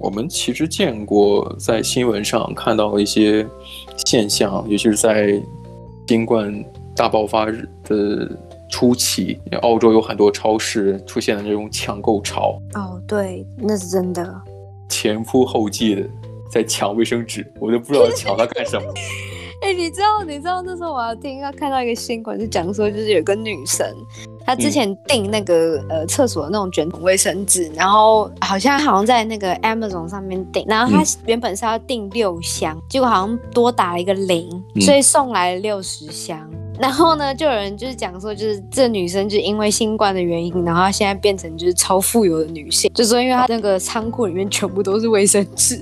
[0.00, 3.46] 我们其实见过在新闻上看到一些
[4.06, 5.40] 现象，尤其是在
[6.06, 6.64] 新冠
[6.94, 8.30] 大爆发日的
[8.70, 12.60] 初期，澳洲有很多超市出现了这种抢购潮。
[12.74, 14.40] 哦，对，那是真的，
[14.88, 16.02] 前仆后继的
[16.50, 18.86] 在抢卫生纸，我都不知道抢它干什么。
[19.60, 23.84] 哎、欸，你知道，你知道那时候我要听，要看到一个新闻，就讲说，就是有个女生，
[24.48, 36.40] 她之前订那个、嗯、呃厕所的那种卷筒卫生纸，然后好像好像在那个 Amazon 上面订，然后他原本是要订六箱，嗯、结果好像多打了一个零，嗯、所以送来了六十箱。
[36.80, 45.78] 然后呢，就有人就是讲说，就是这女生就因为新冠的原因，然后她现在变成就是超富有的女性，就说因为她那个仓库里面全部都是卫生纸。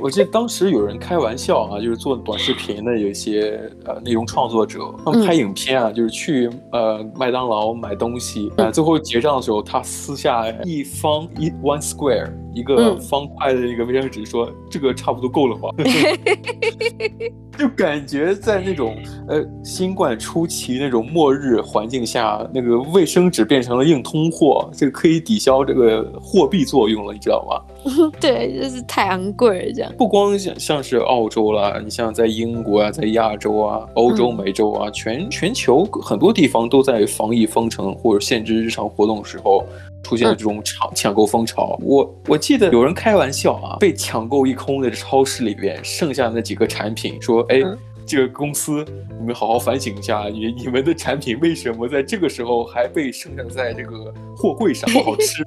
[0.00, 15.68] 我记得当时有人开玩笑啊，就是做短视频的有一些呃内容创作者，他们拍影片啊，就是去呃麦当劳买东西，啊，最后结账的时候，他撕下一方一 one square 一个方块的一个卫生纸，说这个差不多够了吧？
[17.60, 18.96] 就感觉在那种
[19.28, 27.60] 呃新冠初期那种末日环境下，那个卫生纸变成了硬通货，这个可以抵消这个货币作用了，你知道吗？
[28.18, 29.92] 对，就是太昂贵了，这样。
[29.98, 39.66] 不光像像是澳洲啦，你像在英国啊，在亚洲啊，欧洲、美洲啊，全全球很多地方都在防疫封城或者限制日常活动的时候，
[40.10, 41.78] 出现了这种抢抢购风潮。
[41.80, 47.62] 我我记得有人开玩笑啊，被抢购一空的超市里边剩下的那几个产品，说，哎。
[48.06, 48.84] 这个公司，
[49.20, 54.90] 你们好好反省一下，你你们的产品为什么在这个时候还被剩下在这个货柜上？
[54.92, 55.44] 不好吃，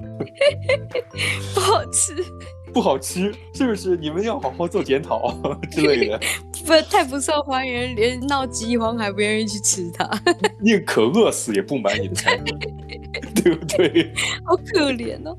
[1.52, 2.14] 不好吃，
[2.72, 3.98] 不好吃，是不是？
[3.98, 5.30] 你们要好好做检讨
[5.70, 6.18] 之类的。
[6.64, 10.08] 不，太不受欢迎，连闹饥荒还不愿意去吃它。
[10.60, 12.56] 宁可饿死也不买你的产品，
[13.42, 14.12] 对不对？
[14.44, 15.36] 好可怜哦。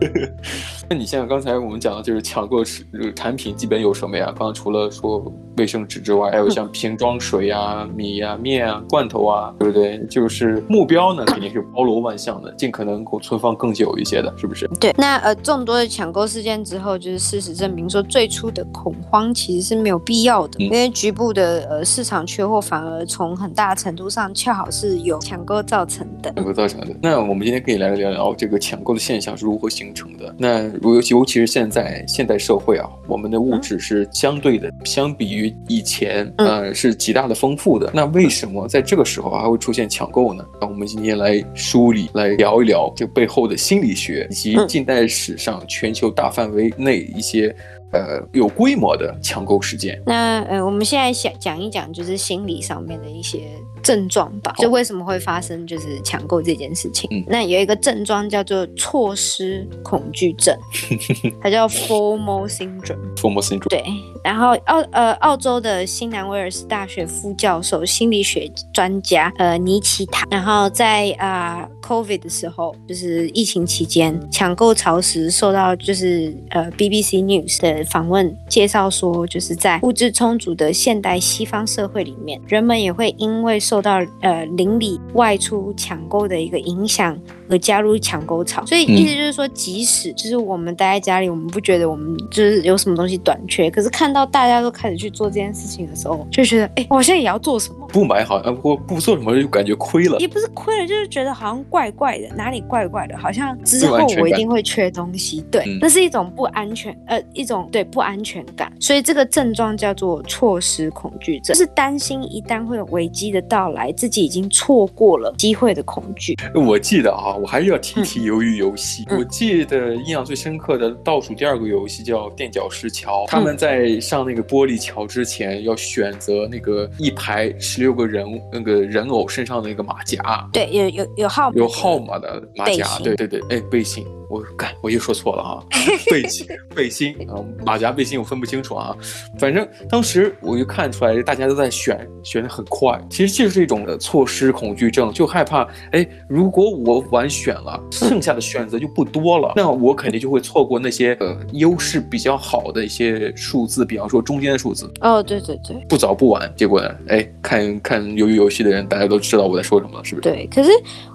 [0.88, 4.26] 那你像刚才我们讲的，就是抢购是产品基本有什么呀？
[4.26, 5.20] 刚刚除了说
[5.56, 9.98] 卫生纸之外，还有像瓶装水呀、米呀、面啊、罐头啊，对不对？
[10.06, 14.68] 就是目标呢，肯定是包罗万象的，尽可能够存放更久一些的，是不是？
[14.78, 14.94] 对。
[14.96, 26.32] 那呃，众多的抢购事件之后，就是事实证明说，最初的恐慌其实是没有必要的，嗯、因为局部的呃市场缺货，反而从很大程度上恰好是由抢购造成的。
[26.34, 26.88] 抢购造成的。
[27.00, 30.34] 那我们今天可以来聊聊这个抢购的现象是如何形成的。
[30.36, 37.90] 那尤其尤其是现在现代社会啊，我们的物质是相对的，相比于以前，呃，是极大的丰富的。
[37.94, 40.44] 那为什么在这个时候还会出现抢购呢？
[40.60, 47.54] 那我们今天来梳理，来聊一聊这背后的心理学，以及近代史上全球大范围内一些。
[47.92, 50.00] 呃，有规模的抢购事件。
[50.04, 53.50] 那呃，我们现在想讲一讲，就是心理上面的一些
[53.82, 54.54] 症状吧。
[54.58, 57.08] 就为什么会发生就是抢购这件事情？
[57.12, 60.56] 嗯，那有一个症状叫做错失恐惧症，
[61.42, 63.14] 它叫 FOMO syndrome。
[63.16, 63.68] FOMO syndrome。
[63.68, 63.84] 对。
[64.24, 87.20] 然后澳呃澳洲的新南威尔士大学副教授心理学专家呃尼奇塔，然后在啊、呃、COVID 的时候，就是疫情期间抢购潮时，受到就是呃 BBC News 的访问介绍说，就是在物质充足的现代西方社会里面，人们也会因为受到呃邻里外出抢购的一个影响。
[87.48, 88.64] 而加入抢购潮。
[88.66, 97.86] 所以意思就是说，即使就是我们待在家里，我们不觉得我们就是有什么东西短缺，可是看到大家都开始去做这件事情的时候，就觉得哎，我现在也要做什么？
[97.88, 105.42] 不买好像不不做什么就感觉亏了，也不是亏了，就是觉得好像怪怪的，哪里怪怪的，好像之后我一定会缺东西。
[105.50, 108.70] 对，那、嗯、是一种不安全，呃，一种对不安全感。
[108.78, 116.36] 所以这个症状叫做错失恐惧症，就是担心一旦会有危机的到来，自己已经错过了机会的恐惧。
[116.54, 119.04] 我记得啊，我还是要提提鱿鱼游戏。
[119.08, 127.54] 嗯、我记得印象最深刻的倒数第二个游戏叫垫脚石桥，他们在上那个玻璃桥之前要选择那个一排。
[127.60, 134.06] 十六个人那个人偶身上的那个马甲，对，有有有号有号码的马甲，对对对，哎，背心。
[134.28, 135.64] 我干，我又说错了啊，
[136.10, 138.94] 背心背心 啊，马甲背心我分不清楚啊。
[139.38, 143.00] 反正当时我就看出来，大家都在选，选的很快。
[143.08, 154.90] 其实就是一种的错失恐惧症，就害怕，哎，如果我晚选了，剩下的选择就不多了，那我肯定就会错过那些呃优势比较好的一些数字，比方说中间的数字。
[155.00, 160.28] 哦，对对对，不早不晚，结果呢，哎，看看鱿鱼游戏的人，大家都知道我在说什么了，是不是？
[160.28, 160.70] 对，可是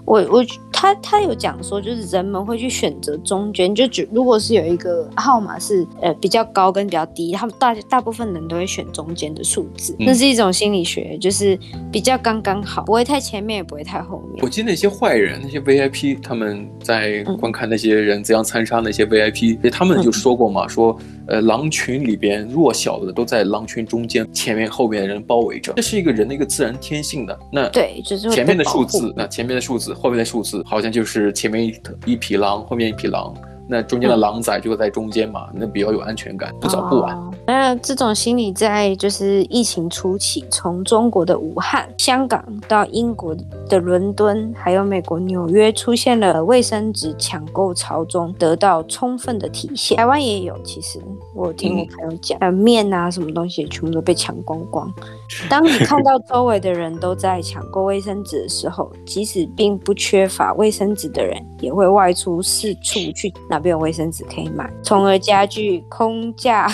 [0.06, 0.44] 我我。
[0.76, 11.60] 他他有讲说，就是人们会去选择中间，就只如果是有一个号码是呃比较高跟比较低，他们大大部分人都会选中间的数字，那、嗯、是一种心理学，就是
[11.92, 14.42] 比较刚刚好，不会太前面，也不会太后面。
[14.42, 20.98] 我记得那些坏人，那些 VIP，他们在观看那些人怎样残杀那些 VIP，、嗯、他们就说过嘛，说
[21.28, 27.38] 呃狼群里边弱小的都在狼群中间，前面后面的人包围着，这是一个人的一个自然天性的。
[27.52, 31.74] 那对，就是前面的数字，那前面的数字，后面的数字，好像就是前面一
[32.06, 33.34] 一匹狼，后面一匹狼。
[33.66, 37.18] 那中间的狼仔就在中间嘛，嗯、那比较有安全感，不早不晚。
[37.48, 43.34] 那、哦、这种心理在就是疫情初期，从中国的武汉、香港到英国
[43.70, 49.96] 的伦敦，还有美国纽约，出现了卫生纸抢购潮中，得到充分的体现。
[49.96, 51.00] 台湾也有，其实
[51.34, 54.94] 我听我朋友讲，嗯、面啊什么东西全部都被抢光光。
[55.50, 66.68] 当你看到周围的人都在抢购卫生纸的时候，即使并不缺乏卫生纸的人，也会外出四处去哪边有卫生纸可以买，从而加剧空价、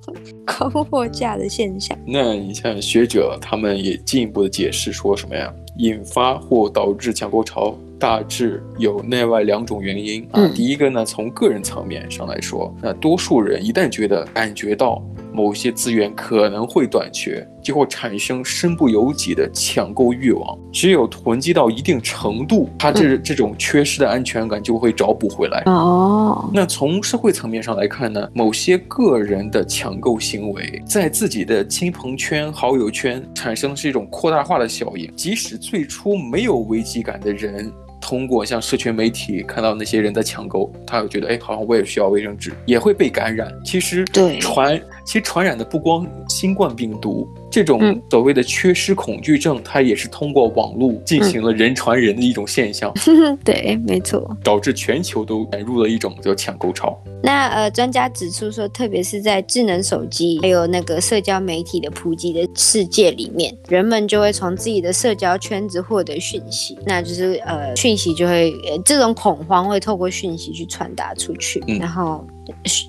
[0.46, 1.96] 空货架的现象。
[2.06, 5.52] 那你像学者他们也进一步的解释说什么呀？
[5.78, 10.40] 引发或导致抢购潮大致有内外两种原因啊。
[10.40, 15.02] 嗯、第一个呢，从个人层面上来说，那多数人一旦觉得感觉到。
[15.36, 20.58] 某些资源可能会短缺，就会产生身不由己的抢购欲望。
[20.72, 25.62] 只有囤积到一定程度，他这这种缺失的安全感就会找补回来。
[25.66, 35.14] 哦，那从社会层面上来看呢，某些个人的抢购行为，在自己的亲朋圈、好友圈产生的是一种扩大化的效应。
[35.14, 37.70] 即使最初没有危机感的人。
[37.98, 43.52] 通过像社群媒体看到那些人在抢购，他会觉得哎，好像我也需要卫生纸，也会被感染。
[43.64, 47.26] 其实对传，其实传染的不光新冠病毒。
[47.48, 52.92] 这种所谓的缺失恐惧症，嗯、它也是通过网络进行了人传人的一种现象。
[53.06, 56.94] 嗯、 对，没错，导致全球都卷入了一种叫抢购潮。
[57.22, 72.22] 那呃，专家指出说，特别是在智能手机还有那个社交媒体的普及的世界里面，人们就会从自己的社交圈子获得讯息，那就是呃，讯息就会呃，这种恐慌会透过讯息去传达出去，嗯、然后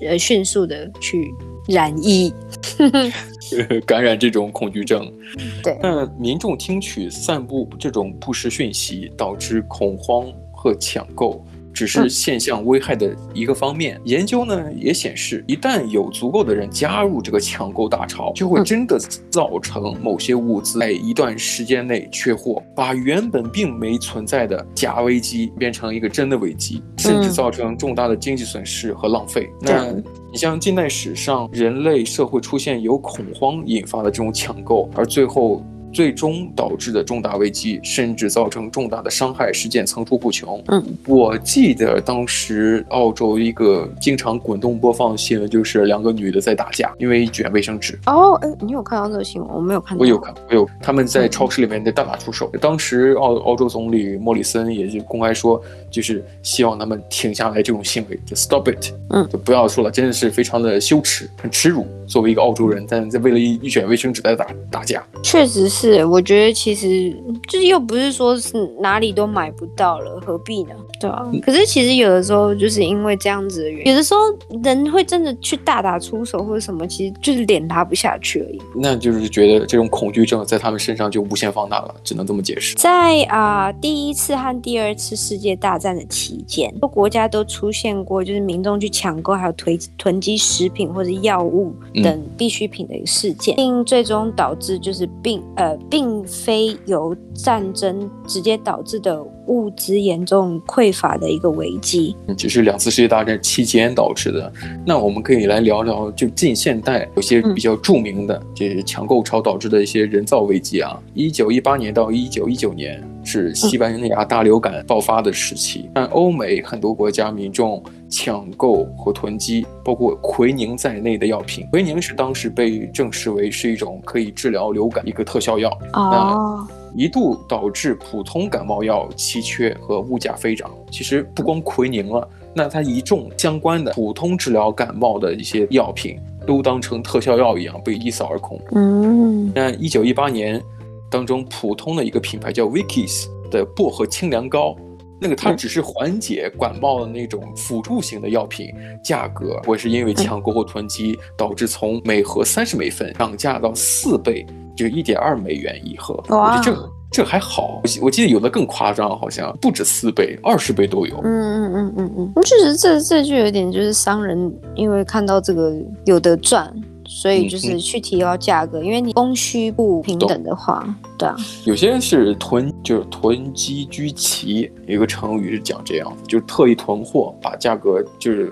[0.02, 1.32] 呃，迅速的去
[1.66, 2.32] 染疫。
[3.86, 5.10] 感染这种恐惧症，
[5.64, 11.42] 对，那民众听取、散布这种不实讯息，导致恐慌和抢购。
[11.78, 13.96] 只是现象危害的一个方面。
[13.98, 18.98] 嗯、研究呢也显示，一旦有足够的人加入这个抢购大潮，就会真的
[19.30, 29.48] 造成某些物资在一段时间内缺货，把原本并没存在的假危机变成一个真的危机，甚至造成重大的经济损失和浪费。
[29.60, 29.92] 嗯、那
[30.32, 35.64] 你像近代史上人类社会出现由恐慌引发的这种抢购，而最后。
[35.92, 40.62] 最终导致的重大危机，甚至造成重大的伤害事件层出不穷。
[40.68, 47.98] 嗯，我记得当时澳洲一个经常滚动播放新闻，就是两个女的在打架，因为一卷卫生纸。
[48.06, 49.50] 哦，哎，你有看到这个新闻？
[49.50, 50.00] 我没有看到。
[50.00, 50.68] 我有看，我有。
[50.82, 52.50] 他们在超市里面在大打出手。
[52.52, 55.60] 嗯、当时澳澳洲总理莫里森也就公开说，
[55.90, 58.92] 就是希望他们停下来这种行为，就 stop it。
[59.10, 61.86] 嗯，就不要说了，真的是非常的羞耻，很耻辱。
[62.06, 65.77] 作为一个澳洲人，但在为了一一卷卫生纸在打打架，确实是。
[66.08, 67.10] 我觉得其实
[67.46, 70.70] 就是又不是说是哪里都买不到了，何必呢？
[71.00, 71.24] 对啊。
[71.42, 74.20] 可是其实有的时候就是因为这样子的原因，有的时候
[74.62, 78.60] 人会真的去大打出手或者什么，其实就是脸拉不下去而已。
[78.74, 82.74] 那就是觉得这种恐惧症在他们身上就无限放大了，只能这么解释。
[82.76, 91.74] 在啊、呃，第一次和第二次世界大战的期间，各国家都出现过就是民众去抢购还有囤囤积食品或者药物。
[92.02, 104.52] 等必需品的一个事件，并最终导致就是病呃并非由战争直接导致的物资严重匮乏的一个危机，只是两次世界大战期间导致的。
[104.86, 110.98] 那我们可以来聊聊，就近现代有些比较著名的，就是抢购潮导致的一些人造危机啊。
[111.12, 117.82] 一九一八年到一九一九年是西班牙大流感爆发的时期，但欧美很多国家民众。
[118.10, 130.70] 抢购和囤积包括奎宁在内的药品，奎宁是当时被证实为是一种可以治疗流感一个特效药，那一度导致普通感冒药奇缺和物价飞涨。
[130.90, 138.60] 其实不光奎宁了，那它一众相关的普通治疗感冒的一些药品都当成特效药一样被一扫而空。
[138.72, 140.62] 嗯，那一九一八年
[141.10, 144.76] 当中，普通的一个品牌叫 Vicks 的薄荷清凉膏。
[145.20, 154.46] 那个它只是缓解感冒的那种辅助型的药品，价格我是因为抢购或囤积导致从每盒三十美分涨价到四倍，
[154.78, 156.14] 就一点二美元一盒。
[156.28, 161.16] 我觉得，这这还好，我我记得有的更夸张，好像不止四倍，二十倍都有。
[161.24, 166.72] 嗯嗯嗯嗯嗯，确实这这就有点就是商人因为看到这个有的赚，
[167.06, 170.86] 所以就是去提高价格，嗯嗯，因为你供需不平等的话，
[171.18, 171.34] 对啊。
[171.64, 178.50] 有些人是囤，就是囤积居奇，有一个成语是讲这样，就是特意囤货，把价格就是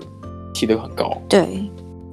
[0.53, 1.63] 提得很高，对，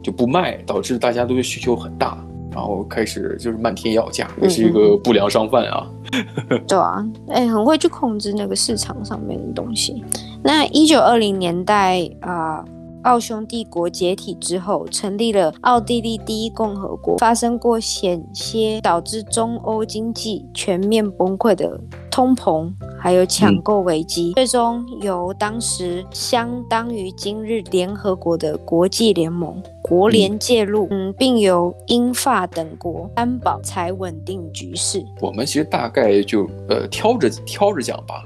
[0.02, 2.22] 就不卖，导致大家都需求很大。
[2.54, 5.86] 然后开始就是漫天要价，也是一个不良商贩啊。
[6.68, 10.04] 对啊，哎，很会去控制那个市场上面的东西。
[10.42, 12.64] 那一九二零年代啊，
[13.02, 21.80] 奥匈帝国解体之后，成立了奥地利第一共和国，发生过险些导致中欧经济全面崩溃的
[22.10, 29.60] 通膨，还有抢购危机，嗯、最终由当时相当于今日联合国的国际联盟。
[29.86, 35.04] 国联介入，嗯，并由英法等国担保才稳定局势。
[35.20, 38.24] 我们其实大概就呃挑着挑着讲吧。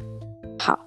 [0.56, 0.78] 好，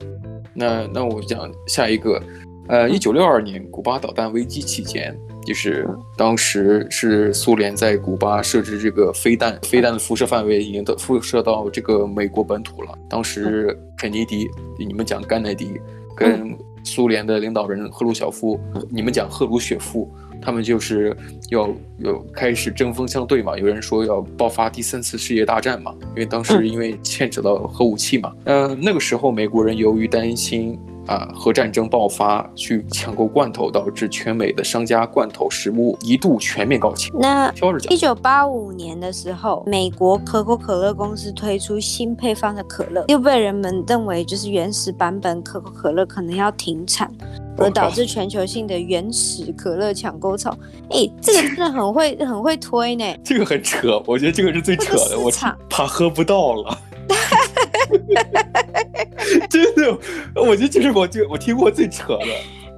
[0.53, 2.23] 那那我讲下一个，
[2.69, 5.13] 呃，一九六二年古巴导弹危机期间，
[5.45, 5.85] 就是
[6.15, 12.97] 当时是苏联在古巴设置这个飞弹，飞弹的辐射范围已经到辐射到这个美国本土了。
[13.09, 14.49] 当时肯尼迪，
[14.79, 15.73] 你们讲甘乃迪，
[16.15, 18.57] 跟苏联的领导人赫鲁晓夫，
[18.89, 20.09] 你们讲赫鲁雪夫。
[20.41, 21.15] 他们就是
[21.49, 21.69] 要
[21.99, 28.33] 要开始针锋相对嘛，有人说要爆发第三次世界大战嘛，因为当时因为牵扯到核武器嘛。
[28.45, 30.77] 嗯、呃，那个时候美国人由于担心
[31.07, 37.09] 啊核战争爆发，去抢购罐头，导致全美的商家罐头食物一度全面告罄。
[37.19, 37.51] 那
[37.89, 47.11] 一九八五年的时候，美国可口可乐公司推出新配方的可乐，又被人们认为就是原始版本可口可乐可能要停产。
[47.57, 50.49] 而导致全球性的原始可乐抢购潮，
[50.89, 53.03] 哎、欸，这个真的很会很会推呢。
[53.23, 55.29] 这个很扯，我觉得这个是最扯的，我
[55.69, 56.77] 怕喝不到了。
[59.49, 59.97] 真的，
[60.35, 62.25] 我觉得这是我就我听过最扯的。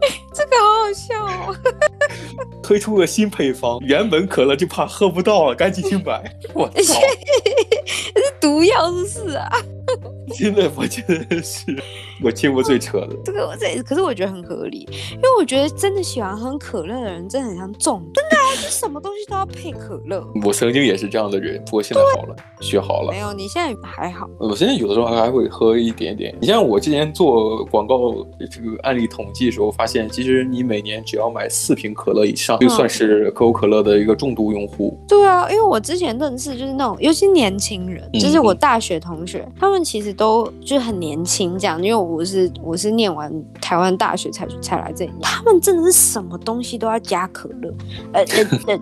[0.33, 1.55] 这个好好笑哦！
[2.61, 6.21] 推出个新配方，原本可乐就怕喝不到了，赶紧去买。
[6.53, 6.99] 我操，
[8.13, 9.49] 这是毒药是不是啊？
[10.37, 11.63] 真的，我觉得是
[12.21, 13.15] 我听过最扯的。
[13.23, 14.79] 这个我这可是我觉得很合理，
[15.11, 20.23] 因为我觉得真的喜欢喝可乐的人真的很像中毒，真的啊，就什么东西都要配可乐。
[20.45, 23.11] 我曾经也是这样的人，不过现在好了，学好了。
[23.11, 24.29] 没有，你现在还好。
[24.39, 26.35] 我现在有的时候还会喝一点点。
[26.39, 34.97] 你像我之前做广告这个案例统计的时候，发现其实你每年只要买四瓶可乐以上，就算是可口可乐的一个重度用户。
[35.07, 43.31] 对啊，因为我之前认识就是那种，尤其年轻人，就是我大学同学，嗯、他们其实都就很年轻这样，因为我是我是念完
[43.61, 47.73] 台湾大学才才来这里，他们真的是什么东西都要加可乐，
[48.13, 48.23] 呃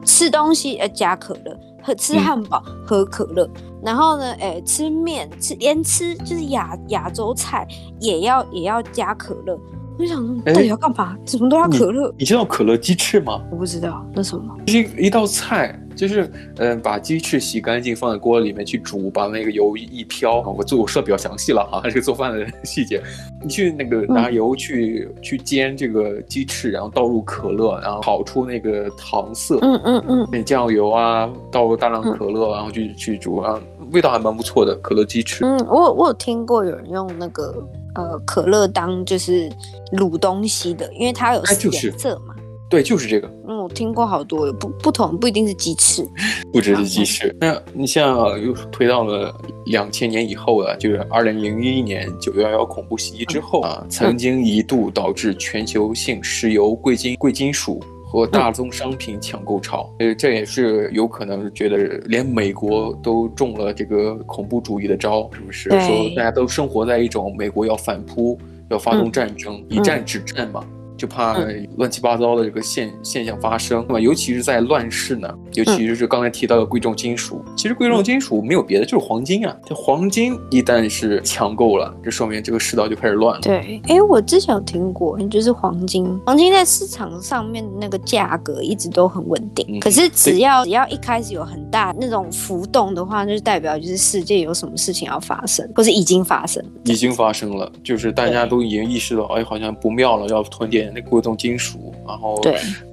[0.05, 3.49] 吃东西呃加可乐，喝吃汉堡、嗯、喝可乐，
[3.83, 7.67] 然后呢，哎吃面吃连吃就是亚亚洲菜
[7.99, 9.59] 也要也要加可乐。
[9.99, 11.15] 我想说，到底要干嘛？
[11.27, 12.11] 什么都要可乐？
[12.17, 13.39] 你，知道可乐鸡翅吗？
[13.51, 14.57] 我不知道，那什么？
[14.67, 16.23] 是一一道菜，就是
[16.57, 20.39] 嗯、呃，把鸡翅洗干净，放在锅里面去煮，把那个油一飘。
[20.41, 23.03] 我做我说的比较详细了哈，这个做饭的细节。
[23.41, 29.57] 你去那个拿油去、嗯、去煎这个鸡翅，然后倒入可乐，然后炒出那个糖色。
[29.61, 30.27] 嗯嗯嗯。
[30.31, 33.59] 那酱油啊，倒入大量可乐，嗯、然后去去煮啊，
[33.91, 34.75] 味道还蛮不错的。
[34.81, 35.43] 可乐鸡翅。
[35.43, 37.53] 嗯，我我有听过有人用那个。
[37.93, 39.51] 呃，可乐当就是
[39.97, 41.43] 卤东西的，因为它有
[41.73, 42.33] 颜色嘛。
[42.71, 43.29] 对，就是这个。
[43.47, 46.07] 嗯，我听过好多，不不同，不一定是鸡翅，
[46.51, 47.35] 不只是鸡翅。
[47.39, 49.31] 那你像又推到了
[49.65, 57.79] 两千年以后了，就是二零零一年九幺幺恐怖袭击之后啊，曾经一度导致全球性石油、贵金贵金属。
[58.03, 65.69] 和大宗商品抢购潮，呃，这也是有可能觉得连美国都中了这个恐怖主义的招，是不是？
[65.69, 68.37] 说大家都生活在一种美国要反扑、
[68.69, 70.61] 要发动战争、嗯、以战止战嘛。
[71.01, 71.35] 就怕
[71.77, 73.99] 乱七八糟的这个现现象发生，对吧？
[73.99, 77.43] 尤其是在乱世呢，尤其是刚才提到的贵重金属。
[77.57, 79.57] 其实贵重金属没有别的，就是黄金啊。
[79.65, 83.41] 这黄金一旦是抢购了，这说明这个世道就开始乱了。
[83.41, 89.65] 对，哎，我之前有听过，就是黄金，黄金在市场上面的那个价格一直都很稳定。
[89.67, 100.90] 嗯、可是只要只要一开始有很大那种浮动的话，那就代表就是世界有什么事情要发生，或是已经发生，已经发生了，就是大家都已经意识到，哎，好像不妙了，要囤点。
[100.93, 102.41] 那贵重金属，然后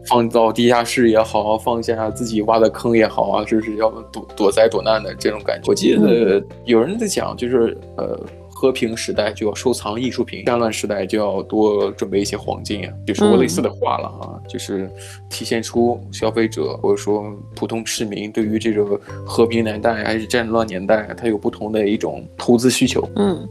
[0.06, 5.68] 放到地下室也好，放下自己挖的坑也好啊，就是要躲躲灾躲难的这种感觉。
[5.68, 14.90] 我记得有人在讲，就是呃，和平时代就要收藏艺术品，战乱时代就要多准备一些黄金啊，就说过类似的话了啊，嗯、就是
[15.28, 17.24] 体现出消费者或者说
[17.54, 23.08] 普通市民对于这个和平年代还是战乱年代，它有不同的一种投资需求。
[23.16, 23.48] 嗯。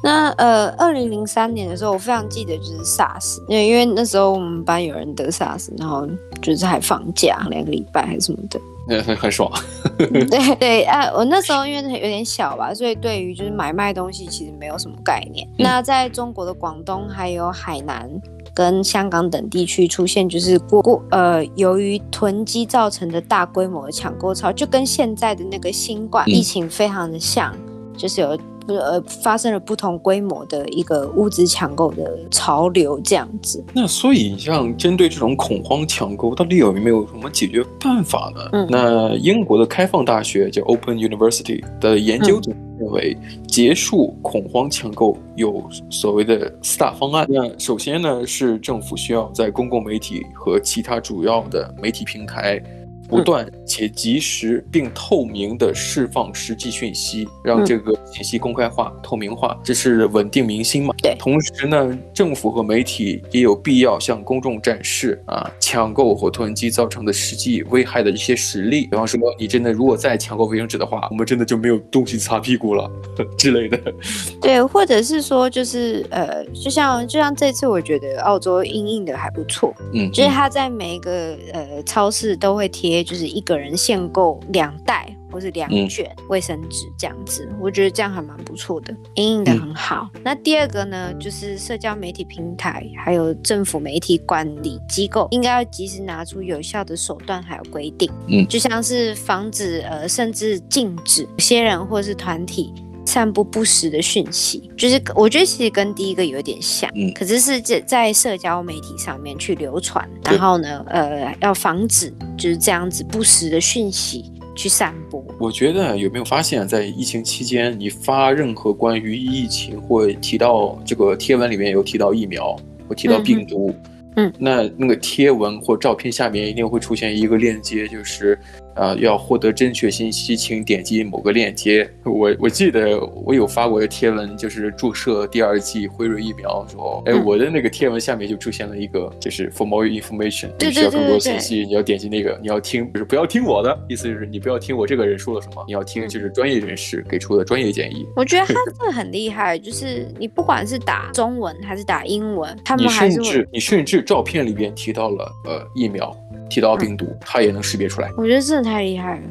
[0.00, 6.06] 那呃，二零零三年的时候，我非常记得就是 SARS，因为因为那时候我们班有人得 SARS，然后
[6.40, 9.50] 就是还放假两个礼拜还是什么的，那，很很爽。
[9.98, 15.44] 对 对啊，我那时候因为有点小吧，所以对于就是买卖东西其实没有什么概念。
[15.58, 18.08] 嗯、那在中国的广东还有海南
[18.54, 28.38] 跟香港等地区出现就是过过呃，由于囤积造成的大规模的抢购潮，就跟现在的那个新冠疫情非常的像，嗯、就是有。
[28.68, 33.64] 呃，发生了不同规模的一个物资抢购的潮流，这样子。
[33.72, 38.48] 那所以，像针对这种恐慌抢购，到底有没有什么解决办法呢？
[38.52, 47.26] 嗯，那英国的开放大学叫 Open University 的研究组认为，结束恐慌抢购有所谓的四大方案。
[47.28, 52.62] 那首先呢，是政府需要在公共媒体和其他主要的媒体平台。
[53.08, 60.94] 不断且及时并透明的释放实际讯息，让这个信息公开化、透明化，这是稳定民心嘛？
[61.02, 61.16] 对。
[61.18, 68.82] 同时呢，政府和媒体也有必要向公众展示啊，抢购或囤积造成的实际危害的一些实例。
[68.82, 72.90] 比方说，你真的如果再抢购卫生纸的话，我们真的就没有东西擦屁股了
[73.38, 73.78] 之类的。
[74.42, 82.97] 对，或者是说，就是呃，就像就像这次，我觉得澳洲应应的还不错，嗯，就是他在每一个呃超市都会贴。
[83.02, 90.08] 就是一个人限购两袋或是两卷卫生纸这样子，嗯、我觉得这样还蛮不错的，应应的很好。
[90.14, 102.72] 嗯、那第二个呢，就是社交媒体平台还有政府媒体管理机构应该要及时拿出有效的手段还有规定，嗯，就像是防止呃甚至禁止有些人或是团体。
[103.08, 115.24] 散布不实的讯息，就是我觉得其实跟第一个有点像，嗯，可是是在在社交媒体上面去流传，然后呢，呃，要防止就是这样子不实的讯息去散播。
[115.40, 122.54] 我觉得有没有发现，在疫情期间，你发任何关于疫情或提到这个贴文里面有提到疫苗
[122.86, 123.74] 或提到病毒，
[124.16, 128.38] 嗯，那那个贴文或照片下面一定会出现一个链接，就是。
[128.78, 131.88] 啊，要获得正确信息，请点击某个链接。
[132.04, 148.06] 我我记得我有发过一个贴文，就是注射第二剂辉瑞疫苗的时候，哎，我的那个贴文下面就出现了一个，就是 for more information，你需要更多信息，你要点击那个，你要听，就是不要听我的，意思就是你不要听我这个人说了什么，你要听就是专业人士给出的专业建议。
[148.14, 156.16] 我觉得他 真的很厉害，就是你不管是打中文还是打英文，他们还是你甚至你甚至照片里边提到了呃疫苗。
[156.50, 158.10] 提到病毒，它也能识别出来。
[158.16, 159.26] 我觉得真的太厉害了，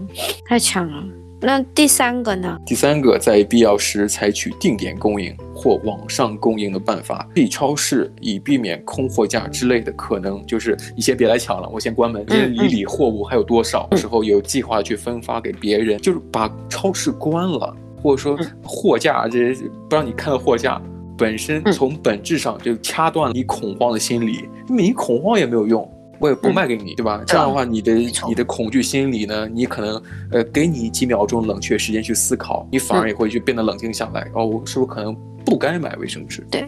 [0.45, 1.04] 太强了。
[1.39, 2.60] 那第三个呢？
[2.65, 7.30] 第三个，在必要时采取定点供应或网上供应的办法。
[7.36, 12.26] 去超市以避免空货架之类的可能，就是你先别来抢了，我先关门。
[12.30, 17.71] 因为你里货物还有多少的时候，有计划去分发给别人，就是把超市关了，
[18.02, 20.82] 或者说货架这些不让你看到货架，
[21.15, 24.50] 本身从本质上就掐断了你恐慌的心理。
[24.67, 25.88] 你恐慌也没有用。
[26.19, 27.23] 我也不卖给你，嗯、对吧？
[27.25, 27.93] 这样的话，你的
[28.27, 29.47] 你的恐惧心理呢？
[29.47, 30.01] 你可能
[30.32, 34.21] 呃，给你几秒钟冷却时间去思考，你反而也会去变得冷静下来。
[34.27, 36.45] 嗯、哦，我是不是可能不该买卫生纸？
[36.49, 36.67] 对，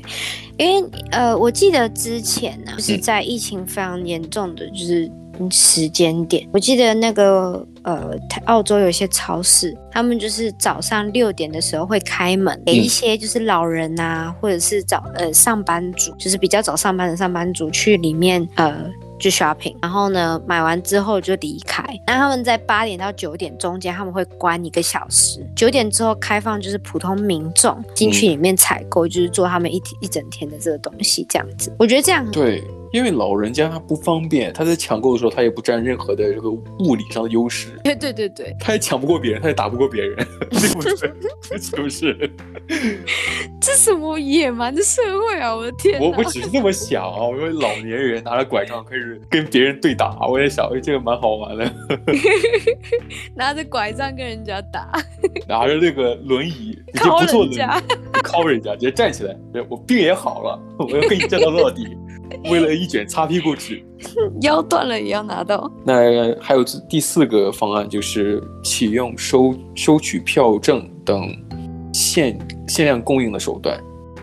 [0.57, 5.09] 因为呃，我记得之前呢，就是在疫情非常严重的就是
[5.49, 8.11] 时间点，嗯、我记得那个呃，
[8.45, 18.89] 澳洲有些超市，他们就是早上六点的时候会开门，给一些就是老人啊，嗯、或者是早呃上班族，就是比较早上班的上班族去里面呃。
[19.19, 21.83] 去 shopping，然后呢，买完之后就离开。
[22.07, 25.45] 那他们在八点到九点中间，他们会关一个小时。
[25.55, 31.71] 九点之后开放，就是普通民众进去里面采购，嗯、就是做他们一一整天的这个东西，这样子。
[31.77, 32.63] 我觉得这样对。
[32.91, 37.69] 因为老人家他不方便，他在抢购的时候他也不占任何的这个物理上的优势。
[37.83, 40.15] 对对对对，他也抢不过别人，他也打不过别人，
[40.49, 41.57] 对不对？
[41.59, 42.31] 是不是？
[43.61, 45.55] 这什么野蛮的社会啊！
[45.55, 45.99] 我的天！
[46.01, 51.71] 我我只是这么想啊，我说老年人拿着拐杖开始跟别人对打，我也想，哎，这个蛮好玩的。
[53.35, 54.91] 拿着拐杖跟人家打，
[55.47, 57.59] 拿着那个轮椅，你就不坐轮椅，
[58.23, 59.35] 靠人家，直接站起来，
[59.69, 61.85] 我病也好了，我要跟你战到落底。
[62.49, 63.83] 为了一卷擦屁股纸，
[64.41, 65.71] 腰断了也要拿到。
[65.85, 71.35] 那还有第四个方案，就是启用收收取票证等
[71.93, 72.37] 限
[72.67, 73.79] 限量供应的手段。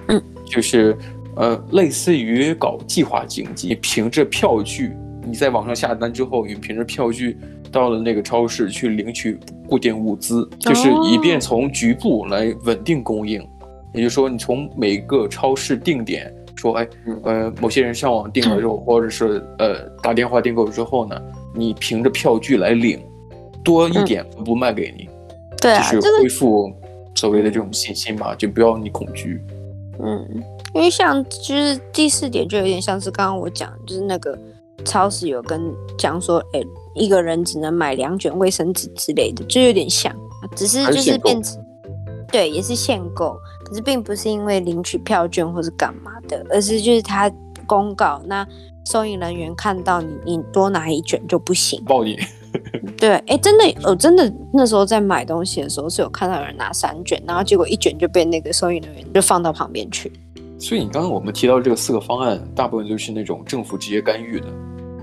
[0.09, 0.97] 嗯，就是
[1.37, 4.92] 呃，类似于搞计划经济，凭着票据，
[5.27, 7.37] 你在网上下单之后，你凭着票据
[7.71, 9.38] 到了那个超市去领取
[9.69, 13.47] 固定物资，就是以便从局部来稳定供应。
[13.92, 16.33] 也就是说，你从每个超市定点
[16.66, 16.88] 说，哎，
[17.22, 21.20] 呃，某些人上网订了肉，或者是呃打电话订购之后呢，
[21.55, 23.00] 你凭着票据来领，
[23.64, 25.09] 多一点不卖给你，
[25.61, 26.72] 对啊，就是恢复
[27.14, 29.40] 所谓的这种信心吧，就不要你恐惧。
[29.98, 30.42] 嗯，
[30.74, 34.37] 因为像就是第四点就有点像是刚刚我讲，就是那个
[34.85, 35.61] 超市有跟
[35.96, 36.61] 讲说，哎，
[36.94, 40.14] 一个人只能买两卷卫生纸之类的，就有点像，
[40.55, 41.62] 只是就是变成。
[42.33, 47.31] 对，也是限购，可是并不是因为领取票券或是干嘛的，而是就是他
[47.66, 48.46] 公告，那
[48.87, 52.16] 收银人员看到你，你多拿一卷就不行，报你。
[52.96, 60.11] 对，哎，真的，我真的那时候在买东西的时候是有看到有人拿三卷，然后结果一卷就被那个收银人员就放到旁边去。
[60.59, 64.46] 所以你刚刚我们提到这个四个方案，大部分都是那种政府直接干预的。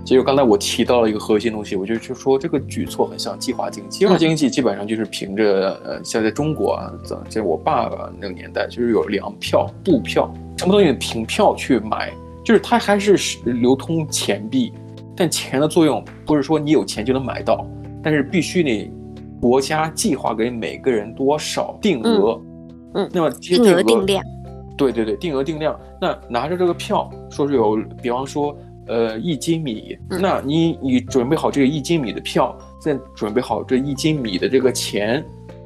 [0.06, 4.00] 其实刚才我提到了一个核心东西，我就就说这个举措很像计划经济。
[4.00, 6.92] 计划经济基本上就是凭着呃，像在中国啊，
[7.30, 12.12] 在我爸爸那个年代，就是有粮票、布票，什么东西凭票去买，
[12.44, 14.74] 就是它还是流通钱币，
[15.16, 17.66] 但钱的作用不是说你有钱就能买到，
[18.04, 18.92] 但是必须你
[19.39, 22.42] 国家计划给每个人多少定额，
[22.96, 24.22] 嗯，那么定额定量，
[24.78, 25.80] 对对对，定额定量。
[26.02, 28.54] 那拿着这个票，说是有，比方说。
[28.88, 35.24] 呃，一斤米，那你你准备好这个一斤米的票，再准备好这一斤米的这个钱，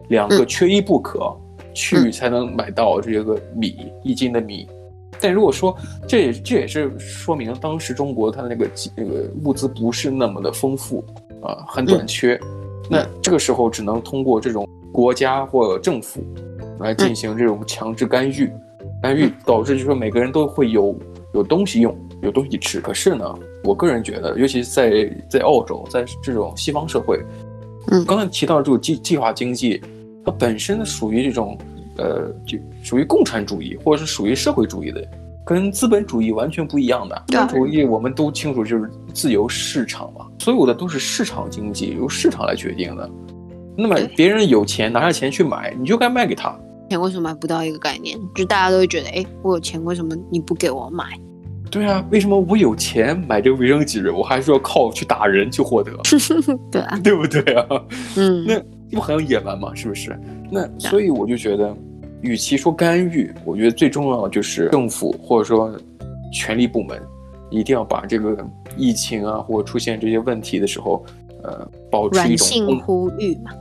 [0.09, 1.35] 两个缺一不可，
[1.73, 4.67] 去才能买到这个米，一斤的米。
[5.19, 5.75] 但如果说
[6.07, 11.03] 这也这也是说明当时中国它的那个那个物资不是那么的丰富
[11.41, 12.39] 啊，很短缺。
[12.87, 16.23] 那这个时候只能通过这种国家或政府
[16.79, 18.47] 来进行这种强制干预，
[19.01, 20.95] 干预导致就是说每个人都会有
[21.33, 21.97] 有东西用。
[22.27, 23.25] 有东西吃，可是呢，
[23.63, 27.19] 我个人觉得，尤其是在在澳洲，在这种西方社会，
[27.87, 29.81] 嗯，刚才提到这种计计划经济，
[30.23, 31.57] 它本身属于这种，
[31.97, 35.01] 呃，就属于共产主义，或者是属于社会主义的，
[35.45, 37.15] 跟资本主义完全不一样的。
[37.27, 43.09] 资本主义我们都清楚，就是自由市场嘛，所有的都是市场经济，由市场来决定的。
[43.77, 46.53] 那么别人有钱，拿着钱去买，你就该卖给他。
[46.89, 48.17] 钱为什么买不到一个概念？
[48.33, 51.05] 就大家都会觉得，哎，我有钱，为什么你不给我买？
[51.69, 55.91] 对啊，为什么我有钱买这个卫生纸，我还是要靠去打人去获得？
[56.71, 57.65] 对啊， 对不对啊？
[58.15, 58.59] 嗯，那
[58.91, 59.73] 不很野蛮吗？
[59.75, 60.17] 是不是？
[60.49, 61.75] 那所以我就觉得，
[62.21, 65.77] 与其说干预，我觉得最重要的就是政府或者说
[66.33, 67.01] 权力部门
[67.49, 68.37] 一定要把这个
[68.77, 71.03] 疫情啊，或者出现这些问题的时候，
[71.43, 73.51] 呃，保持一种软性呼吁嘛。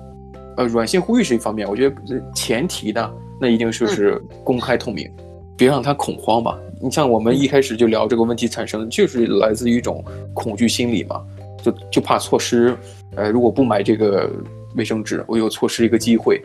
[0.56, 1.96] 呃，软性呼吁是一方面，我觉得
[2.34, 5.24] 前提呢，那一定就是公开透明，嗯、
[5.56, 6.58] 别让他恐慌吧。
[6.80, 11.24] 你像我们一开始就聊这个问题产生，就是来自于一种恐惧心理嘛，
[11.62, 12.76] 就就怕错失，
[13.14, 14.30] 呃，如果不买这个
[14.74, 16.40] 卫生纸，我又错失一个机会，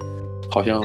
[0.49, 0.81] 好像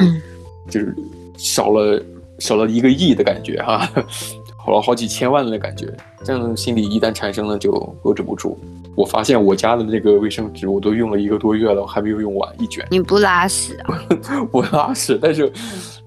[0.69, 0.95] 就是
[1.37, 2.03] 少了
[2.39, 3.89] 少了一个亿的感觉哈，
[4.59, 5.93] 好了好几千万的感觉，
[6.25, 8.59] 这样的心理一旦产生了就遏制不住。
[8.97, 12.85] 我发现我家的那个卫生纸我都用了一个多月了，我还没有用完一卷。
[12.91, 14.01] 你不拉屎啊？
[14.51, 15.53] 我拉屎，但是。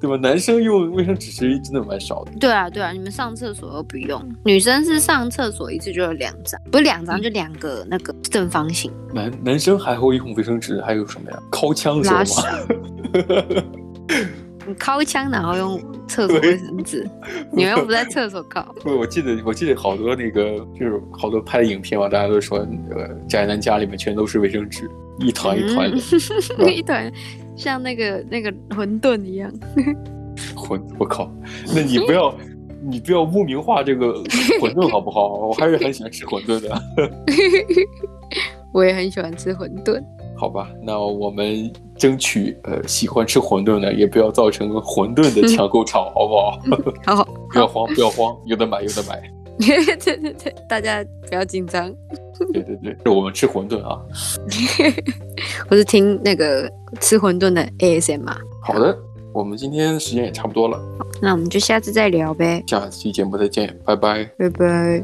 [0.01, 0.15] 对吧？
[0.15, 2.31] 男生用卫生纸其实真的蛮少的。
[2.39, 8.89] 对啊，对啊，你们上厕所都不用，女生是上厕所一次就有两张，不是两张就两个那个正方形。
[9.13, 11.37] 男男生还会用卫生纸，还有什么呀？
[11.51, 13.63] 掏枪的时候吗？
[14.69, 17.07] 你尻枪然后用厕所卫生纸，
[17.51, 18.63] 你们又不在厕所靠。
[18.81, 22.59] 不，我记得我记得好多那个就是好多拍的影片嘛，大家都说
[22.91, 25.97] 呃宅男家里面全都是卫生纸，一团一团的，
[26.59, 27.11] 嗯、 一团。
[27.55, 29.51] 像那个那个馄饨一样，
[30.55, 31.29] 馄我靠！
[31.75, 32.33] 那你不要
[32.81, 34.13] 你不要污名化这个
[34.61, 35.47] 馄饨好不好？
[35.47, 36.81] 我还是很喜欢吃馄饨的。
[38.71, 40.01] 我也很喜欢吃馄饨。
[40.39, 46.57] 好吧，那我们争取呃喜欢吃馄饨的，也不要造成馄饨的抢购潮，好不好？
[47.05, 49.21] 好 好，不要慌，不要慌，有的买，有的买。
[49.59, 51.93] 对对对，大家不要紧张。
[52.53, 53.99] 对对对，是我们吃馄饨啊。
[55.69, 56.71] 我是听那个
[57.01, 58.37] 吃馄饨的 ASMR。
[58.61, 58.97] 好的，
[59.33, 60.79] 我们今天时间也差不多了，
[61.21, 62.63] 那我们就下次再聊呗。
[62.67, 65.03] 下期节目再见，拜拜，拜拜。